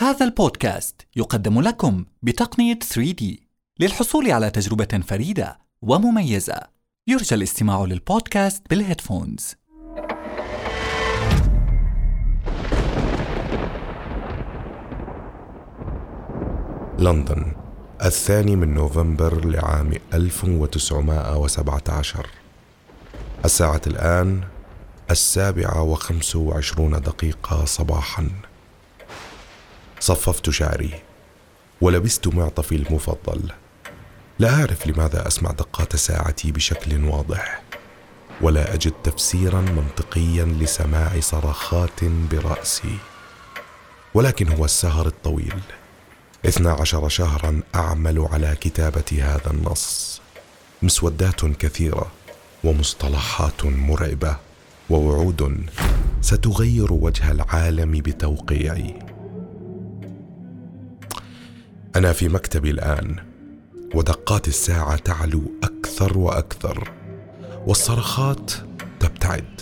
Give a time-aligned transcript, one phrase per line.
[0.00, 3.24] هذا البودكاست يقدم لكم بتقنية 3D
[3.80, 6.60] للحصول على تجربة فريدة ومميزة.
[7.06, 9.54] يرجى الاستماع للبودكاست بالهيدفونز.
[16.98, 17.52] لندن
[18.04, 22.26] الثاني من نوفمبر لعام 1917
[23.44, 24.40] الساعة الآن
[25.10, 28.28] السابعة وخمس وعشرون دقيقة صباحا.
[30.00, 30.90] صففت شعري
[31.80, 33.40] ولبست معطفي المفضل.
[34.38, 37.62] لا أعرف لماذا أسمع دقات ساعتي بشكل واضح
[38.40, 42.98] ولا أجد تفسيرا منطقيا لسماع صرخات برأسي.
[44.14, 45.60] ولكن هو السهر الطويل
[46.46, 50.20] اثنا عشر شهرا أعمل على كتابة هذا النص.
[50.82, 52.10] مسودات كثيرة
[52.64, 54.36] ومصطلحات مرعبة
[54.90, 55.66] ووعود
[56.20, 59.07] ستغير وجه العالم بتوقيعي.
[61.96, 63.16] أنا في مكتبي الآن
[63.94, 66.90] ودقات الساعة تعلو أكثر وأكثر
[67.66, 68.52] والصرخات
[69.00, 69.60] تبتعد.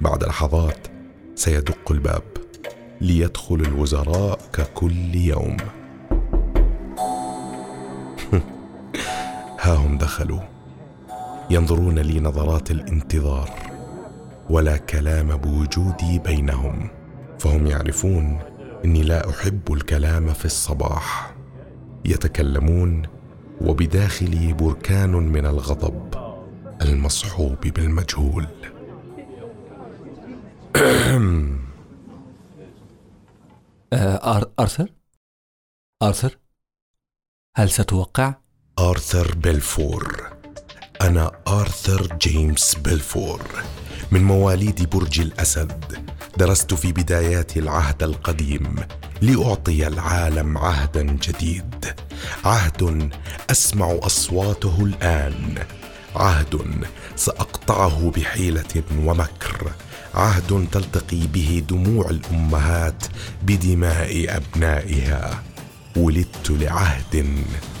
[0.00, 0.86] بعد لحظات
[1.34, 2.22] سيدق الباب
[3.00, 5.56] ليدخل الوزراء ككل يوم.
[9.60, 10.40] ها هم دخلوا
[11.50, 13.50] ينظرون لي نظرات الانتظار
[14.50, 16.88] ولا كلام بوجودي بينهم
[17.38, 18.55] فهم يعرفون
[18.86, 21.34] إني لا أحب الكلام في الصباح
[22.04, 23.02] يتكلمون
[23.60, 26.14] وبداخلي بركان من الغضب
[26.82, 28.46] المصحوب بالمجهول
[33.92, 34.92] آه آرثر؟
[36.02, 36.38] آرثر؟
[37.56, 38.34] هل ستوقع؟
[38.78, 40.35] آرثر بلفور
[41.02, 43.40] أنا آرثر جيمس بلفور
[44.10, 45.98] من مواليد برج الأسد.
[46.36, 48.76] درست في بدايات العهد القديم
[49.22, 51.94] لأعطي العالم عهدا جديد.
[52.44, 53.10] عهد
[53.50, 55.54] أسمع أصواته الآن.
[56.16, 56.84] عهد
[57.16, 59.70] سأقطعه بحيلة ومكر.
[60.14, 63.04] عهد تلتقي به دموع الأمهات
[63.42, 65.42] بدماء أبنائها.
[65.96, 67.16] ولدت لعهد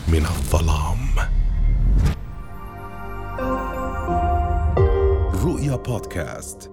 [0.08, 1.35] من الظلام.
[5.66, 6.70] رؤيا بودكاست.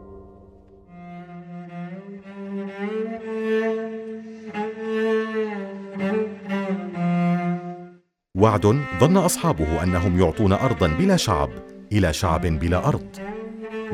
[8.37, 8.65] وعد
[8.99, 11.49] ظن أصحابه أنهم يعطون أرضا بلا شعب
[11.91, 13.07] إلى شعب بلا أرض.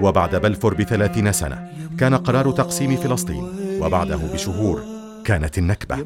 [0.02, 3.44] وبعد بلفور بثلاثين سنة كان قرار تقسيم فلسطين
[3.82, 4.84] وبعده بشهور
[5.26, 6.06] كانت النكبة.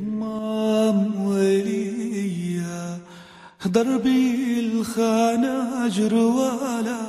[3.66, 7.03] دربي الخناجر ولا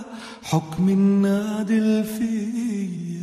[0.44, 3.15] حكم النادل فيه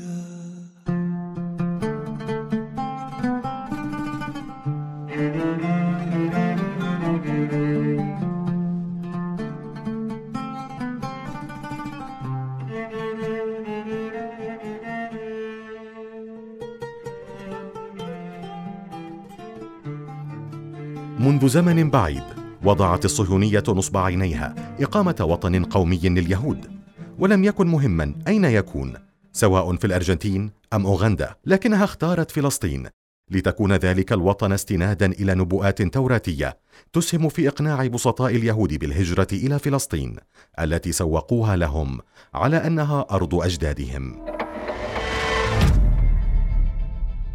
[21.19, 22.23] منذ زمن بعيد
[22.63, 26.80] وضعت الصهيونية نصب عينيها إقامة وطن قومي لليهود.
[27.19, 28.93] ولم يكن مهما أين يكون
[29.33, 32.87] سواء في الأرجنتين أم أوغندا لكنها اختارت فلسطين.
[33.31, 36.57] لتكون ذلك الوطن استنادا إلى نبوءات توراتية
[36.93, 40.15] تسهم في إقناع بسطاء اليهود بالهجرة إلى فلسطين
[40.59, 41.99] التي سوقوها لهم
[42.33, 44.25] على أنها أرض أجدادهم.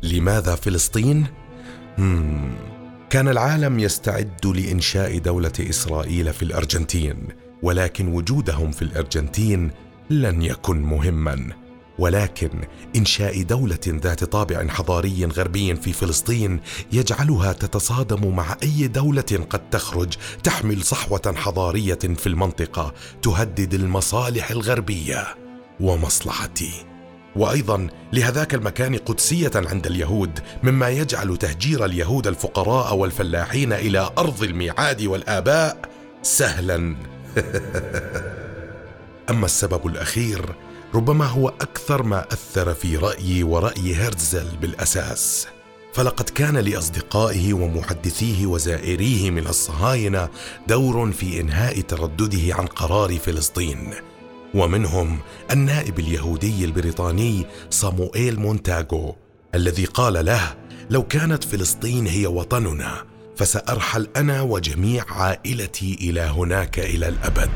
[0.02, 1.26] لماذا فلسطين؟
[3.10, 7.28] كان العالم يستعد لإنشاء دولة إسرائيل في الأرجنتين.
[7.62, 9.70] ولكن وجودهم في الأرجنتين
[10.10, 11.52] لن يكن مهما.
[11.98, 12.50] ولكن
[12.96, 16.60] إنشاء دولة ذات طابع حضاري غربي في فلسطين
[16.92, 25.26] يجعلها تتصادم مع أي دولة قد تخرج تحمل صحوة حضارية في المنطقة تهدد المصالح الغربية
[25.80, 26.70] ومصلحتي.
[27.36, 35.02] وأيضا لهذاك المكان قدسية عند اليهود مما يجعل تهجير اليهود الفقراء والفلاحين إلى أرض الميعاد
[35.02, 35.80] والآباء
[36.22, 36.96] سهلا.
[39.30, 40.54] اما السبب الأخير
[40.94, 45.46] ربما هو أكثر ما أثر في رأيي ورأي هرتزل بالأساس.
[45.92, 50.28] فلقد كان لأصدقائه ومحدثيه وزائريه من الصهاينة
[50.68, 53.94] دور في إنهاء تردده عن قرار فلسطين.
[54.54, 55.18] ومنهم
[55.50, 59.16] النائب اليهودي البريطاني صاموئيل مونتاغو
[59.54, 60.54] الذي قال له
[60.90, 63.04] لو كانت فلسطين هي وطننا
[63.36, 67.50] فسأرحل أنا وجميع عائلتي إلى هناك إلى الأبد.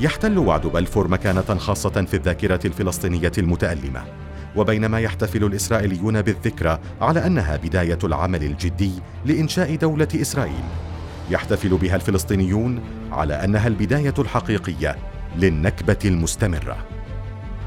[0.00, 4.04] يحتل وعد بلفور مكانة خاصة في الذاكرة الفلسطينية المتألمة
[4.56, 8.92] وبينما يحتفل الإسرائيليون بالذكرى على أنها بداية العمل الجدي
[9.24, 10.64] لإنشاء دولة إسرائيل.
[11.30, 12.80] يحتفل بها الفلسطينيون
[13.12, 14.96] على أنها البداية الحقيقية
[15.36, 16.76] للنكبة المستمرة.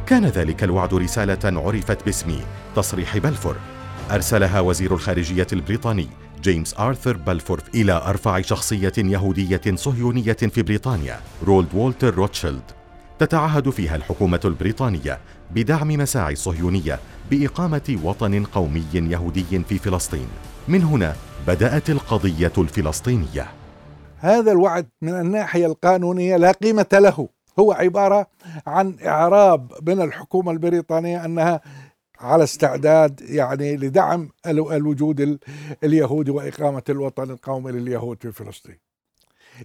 [0.08, 2.40] كان ذلك الوعد رسالة عرفت باسم
[2.76, 3.56] تصريح بلفور
[4.12, 6.08] أرسلها وزير الخارجية البريطاني
[6.46, 12.62] جيمس آرثر بلفور إلى أرفع شخصية يهودية صهيونية في بريطانيا لورد وولتر روتشيلد.
[13.20, 15.20] تتعهد فيها الحكومة البريطانية
[15.52, 17.00] بدعم مساعي الصهيونية
[17.32, 20.28] بإقامة وطن قومي يهودي في فلسطين.
[20.68, 21.16] من هنا
[21.48, 23.48] بدأت القضية الفلسطينية.
[24.20, 27.30] هذا الوعد من الناحية القانونية لا قيمة له.
[27.60, 28.28] هو عبارة
[28.68, 31.62] عن إعراب من الحكومة البريطانية أنها
[32.20, 35.40] على استعداد يعني لدعم الوجود
[35.84, 38.78] اليهودي وإقامة الوطن القومي لليهود في فلسطين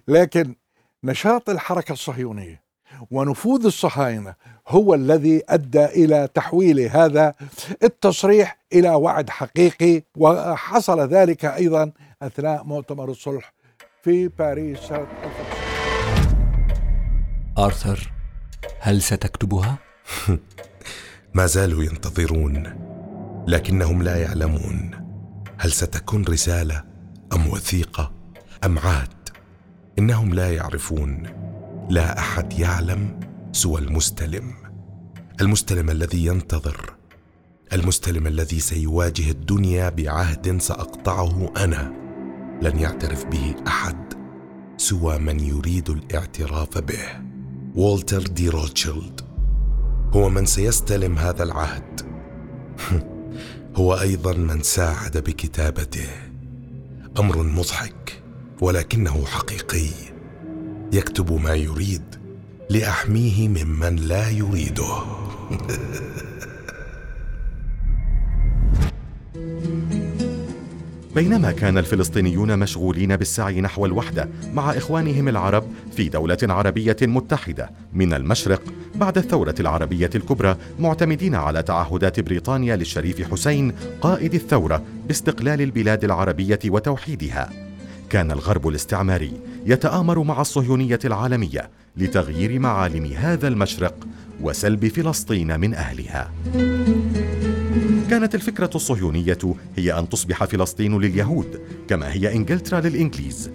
[0.07, 0.55] لكن
[1.03, 2.61] نشاط الحركة الصهيونية
[3.11, 4.35] ونفوذ الصهاينة
[4.67, 7.33] هو الذي أدى إلى تحويل هذا
[7.83, 13.53] التصريح إلى وعد حقيقي وحصل ذلك أيضا أثناء مؤتمر الصلح
[14.03, 15.07] في باريس سنة
[17.57, 18.11] آرثر
[18.79, 19.77] هل ستكتبها؟
[21.33, 22.63] ما زالوا ينتظرون
[23.47, 24.91] لكنهم لا يعلمون
[25.57, 26.83] هل ستكون رسالة
[27.33, 28.11] أم وثيقة
[28.63, 29.13] أم عهد.
[29.99, 31.23] إنهم لا يعرفون
[31.89, 33.19] لا أحد يعلم
[33.51, 34.53] سوى المستلم.
[35.41, 36.95] المستلم الذي ينتظر
[37.73, 41.93] المستلم الذي سيواجه الدنيا بعهد سأقطعه أنا.
[42.61, 44.13] لن يعترف به أحد
[44.77, 47.21] سوى من يريد الاعتراف به.
[47.75, 49.30] والتر دي روتشيلد.
[50.13, 52.01] هو من سيستلم هذا العهد.
[53.77, 56.07] هو أيضا من ساعد بكتابته.
[57.19, 58.21] أمر مضحك
[58.61, 59.89] ولكنه حقيقي.
[60.93, 62.03] يكتب ما يريد
[62.69, 65.03] لأحميه ممن لا يريده.
[71.15, 75.63] بينما كان الفلسطينيون مشغولين بالسعي نحو الوحدة مع إخوانهم العرب
[75.95, 78.61] في دولة عربية متحدة من المشرق
[78.95, 86.59] بعد الثورة العربية الكبرى معتمدين على تعهدات بريطانيا للشريف حسين قائد الثورة باستقلال البلاد العربية
[86.65, 87.49] وتوحيدها.
[88.09, 89.31] كان الغرب الاستعماري
[89.65, 93.95] يتآمر مع الصهيونية العالمية لتغيير معالم هذا المشرق
[94.41, 96.31] وسلب فلسطين من أهلها.
[98.11, 99.37] كانت الفكرة الصهيونية
[99.77, 103.51] هي أن تصبح فلسطين لليهود كما هي إنجلترا للإنجليز.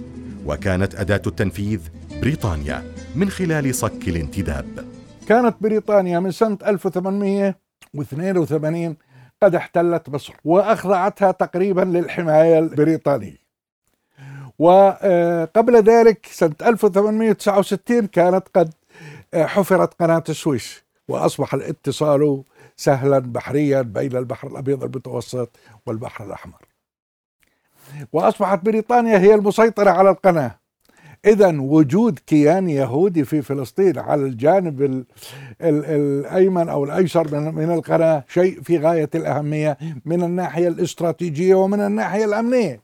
[0.47, 1.81] وكانت أداة التنفيذ
[2.23, 4.85] بريطانيا من خلال صك الانتداب.
[5.29, 8.97] كانت بريطانيا من سنة 1882
[9.43, 13.47] قد احتلت مصر وأخضعتها تقريبا للحماية البريطانية.
[14.59, 18.73] وقبل ذلك سنة 1869 كانت قد
[19.35, 22.43] حفرت قناة السويس وأصبح الاتصال
[22.77, 25.57] سهلا بحريا بين البحر الأبيض المتوسط
[25.87, 26.63] والبحر الأحمر.
[28.13, 30.59] وأصبحت بريطانيا هي المسيطرة على القناة.
[31.25, 35.05] اذا وجود كيان يهودي في فلسطين على الجانب ال
[35.61, 41.81] ال الأيمن أو الأيسر من, من القناة شيء في غاية الأهمية من الناحية الاستراتيجية ومن
[41.81, 42.83] الناحية الأمنية.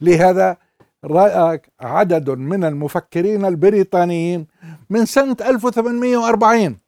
[0.00, 0.56] لهذا
[1.04, 4.46] رأى عدد من المفكرين البريطانيين
[4.90, 6.78] من سنة 1840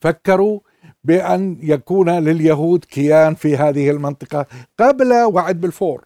[0.00, 0.60] فكروا
[1.04, 4.46] بأن يكون لليهود كيان في هذه المنطقة
[4.78, 6.04] قبل وعد بالفور.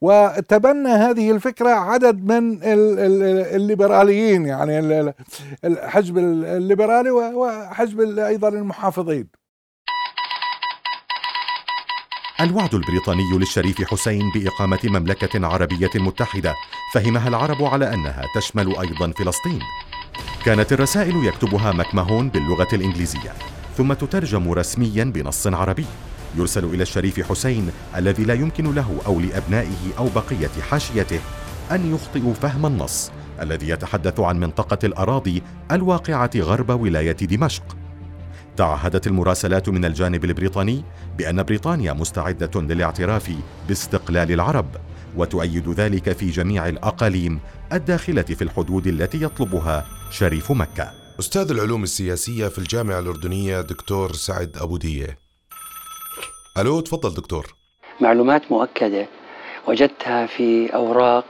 [0.00, 5.12] وتبنى هذه الفكرة عدد من الليبراليين يعني
[5.64, 9.28] الحزب الليبرالي وحزب أيضا المحافظين.
[12.40, 16.54] الوعد البريطاني للشريف حسين بإقامة مملكة عربية متحدة
[16.94, 19.60] فهمها العرب على أنها تشمل أيضا فلسطين.
[20.44, 23.32] كانت الرسائل يكتبها مكمهون باللغة الإنجليزية
[23.76, 25.86] ثم تترجم رسميا بنص عربي.
[26.38, 31.20] يرسل إلى الشريف حسين الذي لا يمكن له أو لأبنائه أو بقية حاشيته
[31.70, 37.76] أن يخطئوا فهم النص الذي يتحدث عن منطقة الأراضي الواقعة غرب ولاية دمشق.
[38.56, 40.84] تعهدت المراسلات من الجانب البريطاني
[41.18, 43.32] بأن بريطانيا مستعدة للاعتراف
[43.68, 44.66] باستقلال العرب
[45.16, 47.40] وتؤيد ذلك في جميع الأقاليم
[47.72, 50.92] الداخلة في الحدود التي يطلبها شريف مكة.
[51.20, 55.18] أستاذ العلوم السياسية في الجامعة الأردنية دكتور سعد أبو دية.
[56.58, 57.54] ألو تفضل دكتور.
[58.00, 59.06] معلومات مؤكدة
[59.68, 61.24] وجدتها في أوراق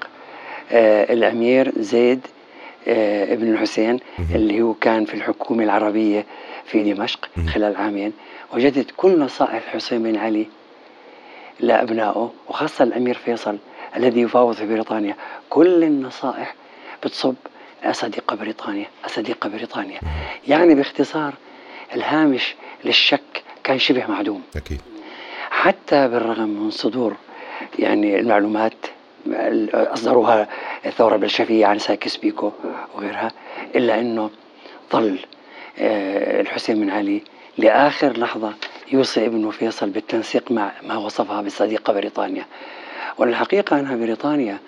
[0.71, 2.27] آه الأمير زيد
[2.89, 6.27] آه ابن الحسين اللي هو كان في الحكومة العربية
[6.67, 8.13] في دمشق خلال عامين.
[8.55, 10.47] وجدت كل نصائح الحسين بن علي
[11.61, 13.59] لأبنائه وخاصة الأمير فيصل
[13.97, 15.17] الذي يفاوض في بريطانيا.
[15.51, 16.55] كل النصائح
[17.05, 17.35] بتصب
[17.85, 20.01] أصدق بريطانيا أصدق بريطانيا.
[20.49, 21.35] يعني باختصار
[21.95, 24.43] الهامش للشك كان شبه معدوم.
[24.57, 24.81] أكيد.
[25.51, 27.17] حتى بالرغم من صدور
[27.79, 28.73] يعني المعلومات
[29.75, 30.49] أصدروها
[30.87, 32.53] الثورة البلشفية عن ساكس بيكو
[32.95, 33.31] وغيرها
[33.75, 34.31] إلا أنه
[34.93, 35.19] ظل
[35.79, 37.23] آه، الحسين بن علي
[37.59, 38.55] لآخر لحظة
[38.93, 42.47] يوصي ابنه فيصل بالتنسيق مع ما وصفها بالصديقة بريطانيا.
[43.19, 44.59] والحقيقة أنها بريطانيا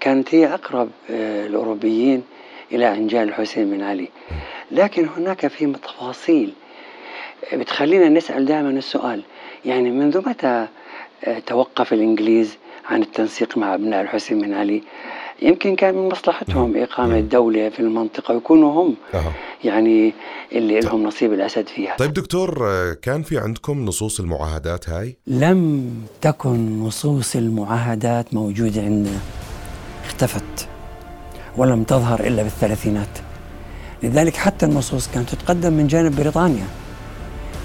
[0.00, 2.22] كانت هي أقرب آه، الأوروبيين
[2.72, 4.08] إلى أنجال الحسين بن علي.
[4.70, 6.52] لكن هناك في تفاصيل
[7.52, 9.22] بتخلينا نسأل دائما السؤال.
[9.64, 10.66] يعني منذ متى
[11.46, 14.82] توقف الإنجليز عن التنسيق مع أبناء الحسين بن علي؟
[15.42, 19.32] يمكن كان من مصلحتهم إقامة دولة في المنطقة ويكونوا هم أه.
[19.64, 20.12] يعني
[20.52, 21.96] اللي لهم نصيب الأسد فيها.
[21.96, 22.68] طيب دكتور
[23.02, 29.18] كان في عندكم نصوص المعاهدات هاي؟ لم تكن نصوص المعاهدات موجودة عندنا.
[30.04, 30.69] اختفت.
[31.56, 33.18] ولم تظهر إلا بالثلاثينات.
[34.02, 36.66] لذلك حتى النصوص كانت تتقدم من جانب بريطانيا.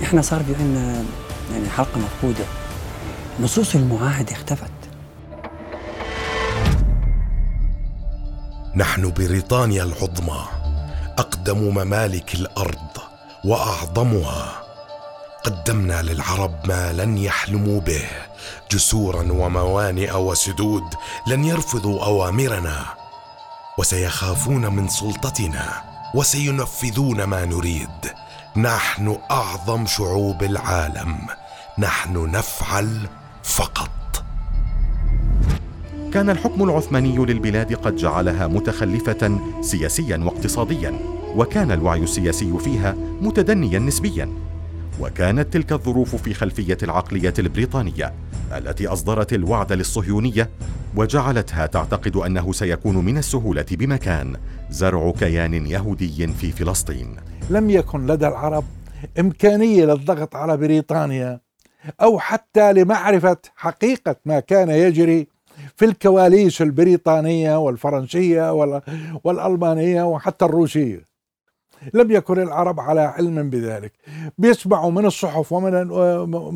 [0.04, 1.04] إحنا صار في عندنا
[1.54, 2.46] يعني حلقة مفقودة.
[3.39, 4.72] نصوص المعاهدة اختفت.
[8.75, 10.46] نحن بريطانيا العظمى
[11.18, 12.98] أقدم ممالك الأرض
[13.46, 14.62] وأعظمها.
[15.44, 18.04] قدمنا للعرب ما لن يحلموا به
[18.72, 20.84] جسورا وموانئ وسدود
[21.27, 23.05] لن يرفضوا أوامرنا.
[23.77, 25.84] وسيخافون من سلطتنا
[26.15, 27.89] وسينفذون ما نريد.
[28.58, 31.17] نحن أعظم شعوب العالم.
[31.79, 33.08] نحن نفعل
[33.44, 34.24] فقط.
[36.13, 41.00] كان الحكم العثماني للبلاد قد جعلها متخلفة سياسيا واقتصاديا
[41.36, 44.29] وكان الوعي السياسي فيها متدنيا نسبيا.
[45.00, 48.14] وكانت تلك الظروف في خلفية العقلية البريطانية
[48.58, 50.50] التي أصدرت الوعد للصهيونية
[50.96, 54.38] وجعلتها تعتقد أنه سيكون من السهولة بمكان
[54.70, 57.16] زرع كيان يهودي في فلسطين.
[57.50, 58.64] لم يكن لدى العرب
[59.20, 61.40] إمكانية للضغط على بريطانيا
[62.02, 65.28] أو حتى لمعرفة حقيقة ما كان يجري
[65.75, 68.54] في الكواليس البريطانية والفرنسية
[69.24, 71.14] والألمانية وحتى الروسية.
[71.94, 73.92] لم يكن العرب على علم بذلك.
[74.38, 75.74] بيسمعوا من الصحف ومن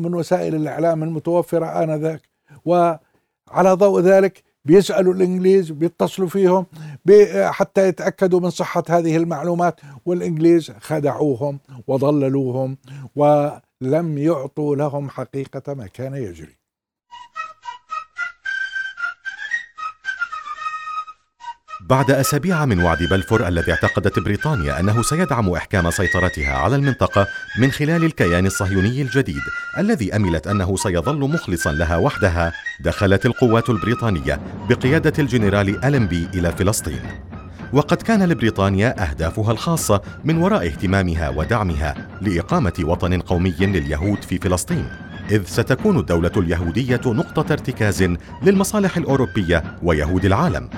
[0.02, 2.22] من وسائل الإعلام المتوفرة آنذاك.
[2.64, 6.66] وعلى ضوء ذلك بيسألوا الإنجليز بيتصلوا فيهم
[7.34, 9.80] حتى يتأكدوا من صحة هذه المعلومات.
[10.06, 12.76] والإنجليز خدعوهم وضللوهم
[13.16, 16.59] ولم يعطوا لهم حقيقة ما كان يجري.
[21.90, 27.26] بعد أسابيع من وعد بلفور الذي اعتقدت بريطانيا أنه سيدعم إحكام سيطرتها على المنطقة
[27.58, 29.40] من خلال الكيان الصهيوني الجديد
[29.78, 37.00] الذي أملت أنه سيظل مخلصا لها وحدها دخلت القوات البريطانية بقيادة الجنرال ألمبي إلى فلسطين.
[37.72, 44.88] وقد كان لبريطانيا أهدافها الخاصة من وراء اهتمامها ودعمها لإقامة وطن قومي لليهود في فلسطين
[45.30, 48.04] إذ ستكون الدولة اليهودية نقطة ارتكاز
[48.42, 50.70] للمصالح الأوروبية ويهود العالم.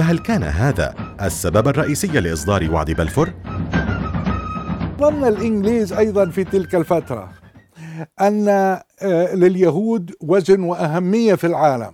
[0.00, 3.30] فهل كان هذا السبب الرئيسي لإصدار وعد بلفور؟
[5.00, 7.30] ظن الإنجليز أيضا في تلك الفترة
[8.20, 11.92] أن آه، لليهود وزن وأهمية في العالم.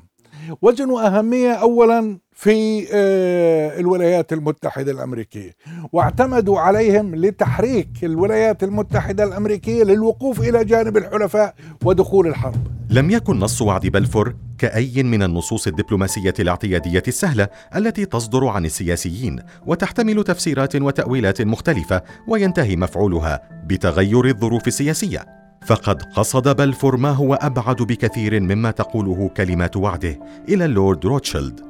[0.62, 5.50] وزن وأهمية أولا في آه، الولايات المتحدة الأمريكية.
[5.92, 12.66] واعتمدوا عليهم لتحريك الولايات المتحدة الأمريكية للوقوف إلى جانب الحلفاء ودخول الحرب.
[12.96, 19.38] لم يكن نص وعد بلفور كأي من النصوص الدبلوماسية الاعتيادية السهلة التي تصدر عن السياسيين
[19.66, 25.26] وتحتمل تفسيرات وتأويلات مختلفة وينتهي مفعولها بتغير الظروف السياسية.
[25.66, 31.60] فقد قصد بلفور ما هو أبعد بكثير مما تقوله كلمات وعده إلى اللورد روتشيلد.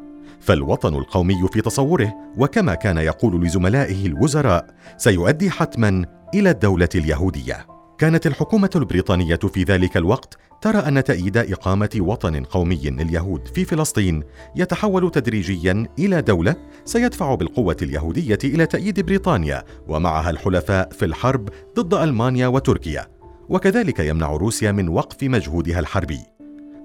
[0.41, 4.67] فالوطن القومي في تصوره وكما كان يقول لزملائه الوزراء
[4.97, 6.05] سيؤدي حتما
[6.35, 7.76] إلى الدولة اليهودية.
[7.99, 14.23] كانت الحكومة البريطانية في ذلك الوقت ترى أن تأييد إقامة وطن قومي لليهود في فلسطين
[14.57, 21.95] يتحول تدريجيا إلى دولة سيدفع بالقوة اليهودية إلى تأييد بريطانيا ومعها الحلفاء في الحرب ضد
[21.95, 23.07] ألمانيا وتركيا
[23.49, 26.21] وكذلك يمنع روسيا من وقف مجهودها الحربي.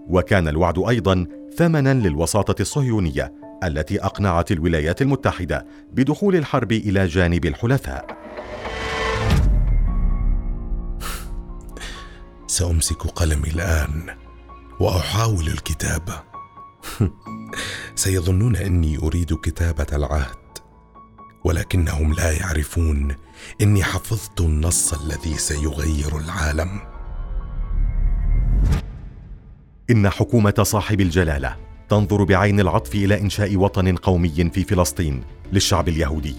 [0.07, 1.25] وكان الوعد أيضا
[1.57, 8.30] ثمنا للوساطة الصهيونية التي أقنعت الولايات المتحدة بدخول الحرب إلى جانب الحلفاء.
[12.51, 14.15] سأمسك قلمي الآن
[14.79, 16.23] وأحاول الكتابة.
[17.95, 20.57] سيظنون إني أريد كتابة العهد
[21.43, 23.15] ولكنهم لا يعرفون
[23.61, 26.79] إني حفظت النص الذي سيغير العالم.
[29.89, 31.55] إن حكومة صاحب الجلالة
[31.89, 36.35] تنظر بعين العطف إلى إنشاء وطن قومي في فلسطين للشعب اليهودي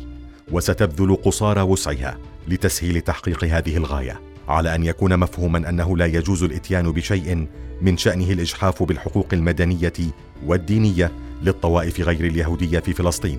[0.50, 4.31] وستبذل قصارى وسعها لتسهيل تحقيق هذه الغاية.
[4.52, 7.46] على أن يكون مفهوما أنه لا يجوز الإتيان بشيء
[7.82, 9.92] من شأنه الإجحاف بالحقوق المدنية
[10.46, 13.38] والدينية للطوائف غير اليهودية في فلسطين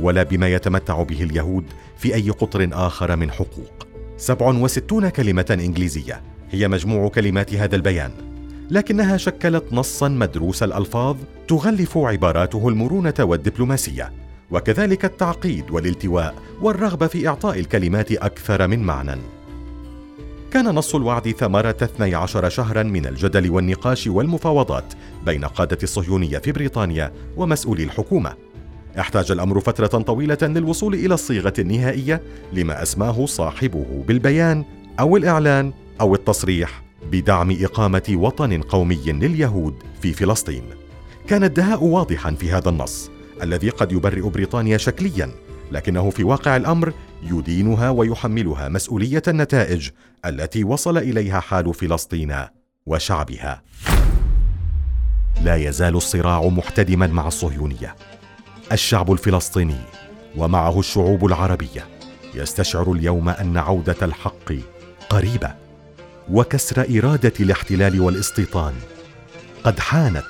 [0.00, 1.64] ولا بما يتمتع به اليهود
[1.98, 3.86] في أي قطر آخر من حقوق.
[4.16, 8.10] 67 كلمة إنجليزية هي مجموع كلمات هذا البيان
[8.70, 11.16] لكنها شكلت نصا مدروس الألفاظ
[11.48, 14.12] تغلف عباراته المرونة والدبلوماسية
[14.50, 19.33] وكذلك التعقيد والالتواء والرغبة في إعطاء الكلمات أكثر من معنى.
[20.54, 24.84] كان نص الوعد ثمرة 12 شهرا من الجدل والنقاش والمفاوضات
[25.26, 28.34] بين قادة الصهيونية في بريطانيا ومسؤولي الحكومة.
[28.98, 34.64] احتاج الأمر فترة طويلة للوصول إلى الصيغة النهائية لما أسماه صاحبه بالبيان
[35.00, 36.82] أو الإعلان أو التصريح
[37.12, 40.64] بدعم إقامة وطن قومي لليهود في فلسطين.
[41.26, 43.10] كان الدهاء واضحا في هذا النص
[43.42, 45.30] الذي قد يبرئ بريطانيا شكليا
[45.72, 46.92] لكنه في واقع الأمر
[47.24, 49.90] يدينها ويحملها مسؤولية النتائج
[50.24, 52.36] التي وصل إليها حال فلسطين
[52.86, 53.62] وشعبها.
[55.42, 57.96] لا يزال الصراع محتدما مع الصهيونية.
[58.72, 59.80] الشعب الفلسطيني
[60.36, 61.88] ومعه الشعوب العربية
[62.34, 64.52] يستشعر اليوم أن عودة الحق
[65.10, 65.54] قريبة
[66.30, 68.74] وكسر إرادة الاحتلال والاستيطان.
[69.64, 70.26] قد حانت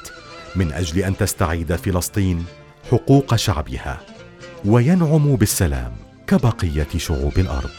[0.56, 2.44] من أجل أن تستعيد فلسطين
[2.90, 4.00] حقوق شعبها
[4.64, 6.03] وينعم بالسلام.
[6.26, 7.70] كبقية شعوب الأرض.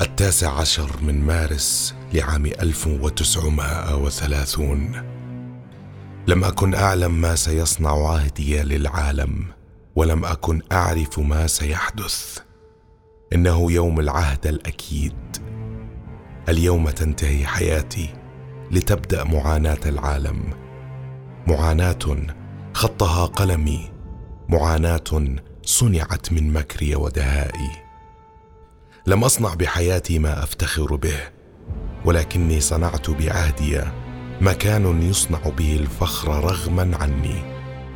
[0.00, 4.92] التاسع عشر من مارس لعام 1930
[6.26, 9.44] لم أكن أعلم ما سيصنع عهدي للعالم
[9.96, 12.38] ولم أكن أعرف ما سيحدث.
[13.32, 15.16] إنه يوم العهد الأكيد.
[16.48, 18.14] اليوم تنتهي حياتي
[18.70, 20.65] لتبدأ معاناة العالم.
[21.46, 22.26] معاناة
[22.72, 23.90] خطها قلمي
[24.48, 27.70] معاناة صنعت من مكري ودهائي.
[29.06, 31.18] لم أصنع بحياتي ما أفتخر به
[32.04, 33.80] ولكني صنعت بعهدي
[34.40, 37.42] مكان يصنع به الفخر رغما عني.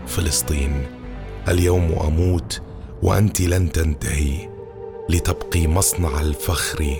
[0.06, 0.86] فلسطين
[1.48, 2.62] اليوم أموت
[3.02, 4.48] وأنت لن تنتهي
[5.08, 6.96] لتبقي مصنع الفخر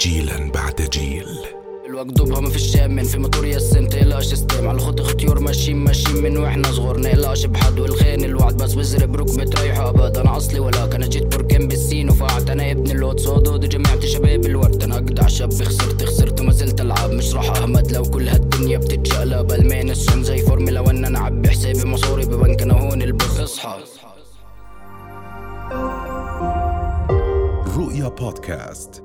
[0.00, 1.63] جيلا بعد جيل.
[1.88, 6.22] الوقت ضبها ما فيش من في موتور يسن تقلقش استيم على الخط اختيار ماشيين ماشيين
[6.22, 7.00] من وإحنا صغار.
[7.00, 11.68] نقلقش بحد والخين الوعد بس بزرب ركبة رايح ابد أنا أصلي ولا كان جيت بركان
[11.68, 13.20] بالسين وفعت أنا ابن اللوت.
[13.20, 14.82] صادود جمعت شباب الورد.
[14.82, 17.10] أنا اجدع شاب خسرت خسرت وما زلت ألعب.
[17.10, 19.52] مش راح أهمد لو كل هالدنيا بتتشقلب.
[19.52, 23.78] المان السن زي فورمولا وأن أنا عبي حسابي مصوري ببنك أنا هون البخ أصحى.
[27.76, 29.02] رؤيا بودكاست.